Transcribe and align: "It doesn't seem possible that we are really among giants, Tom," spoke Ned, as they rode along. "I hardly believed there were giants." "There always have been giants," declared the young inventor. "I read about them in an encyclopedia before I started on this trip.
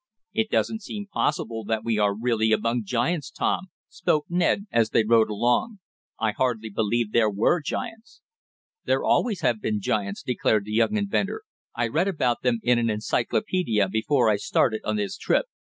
"It 0.33 0.49
doesn't 0.49 0.81
seem 0.81 1.05
possible 1.05 1.63
that 1.65 1.83
we 1.83 1.99
are 1.99 2.17
really 2.17 2.51
among 2.51 2.85
giants, 2.85 3.29
Tom," 3.29 3.67
spoke 3.87 4.25
Ned, 4.27 4.65
as 4.71 4.89
they 4.89 5.03
rode 5.03 5.29
along. 5.29 5.77
"I 6.19 6.31
hardly 6.31 6.71
believed 6.71 7.13
there 7.13 7.29
were 7.29 7.61
giants." 7.61 8.21
"There 8.83 9.03
always 9.03 9.41
have 9.41 9.61
been 9.61 9.79
giants," 9.79 10.23
declared 10.23 10.65
the 10.65 10.73
young 10.73 10.97
inventor. 10.97 11.43
"I 11.75 11.87
read 11.87 12.07
about 12.07 12.41
them 12.41 12.61
in 12.63 12.79
an 12.79 12.89
encyclopedia 12.89 13.87
before 13.87 14.27
I 14.27 14.37
started 14.37 14.81
on 14.83 14.95
this 14.95 15.17
trip. 15.17 15.45